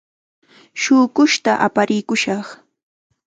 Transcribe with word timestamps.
Shuqushta 0.81 1.51
aparikushaq. 1.67 2.47